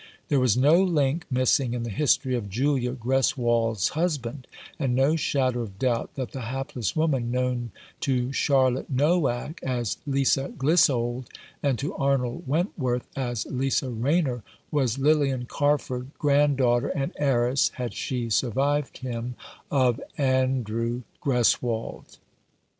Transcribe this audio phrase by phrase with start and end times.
[0.29, 4.47] There was no link missing in the history of Julia Greswold's husband,
[4.79, 10.49] and no shadow of doubt that the hapless woman known to Charlotte Noack as Lisa
[10.57, 11.27] Clissold,
[11.61, 14.41] and to Arnold Wentworth as Lisa Rayner,
[14.71, 19.35] was Lilian Carford, granddaughter and heiress, had she survived him,
[19.69, 22.17] of Andrew Greswold.